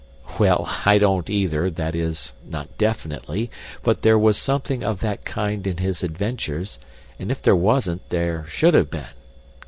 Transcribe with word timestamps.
"Well, 0.39 0.67
I 0.83 0.97
don't, 0.97 1.29
either, 1.29 1.69
that 1.69 1.93
is, 1.93 2.33
not 2.43 2.75
definitely. 2.79 3.51
But 3.83 4.01
there 4.01 4.17
was 4.17 4.35
something 4.35 4.83
of 4.83 4.99
that 5.01 5.23
kind 5.25 5.67
in 5.67 5.77
his 5.77 6.01
adventures, 6.01 6.79
and 7.19 7.29
if 7.29 7.43
there 7.43 7.55
wasn't, 7.55 8.09
there 8.09 8.47
should 8.47 8.73
have 8.73 8.89
been. 8.89 9.05